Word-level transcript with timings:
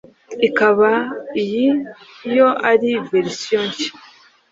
ikaba 0.47 0.91
iyi 1.41 1.65
yo 2.35 2.47
ari 2.71 2.91
version 3.09 3.63
nshya 3.69 3.91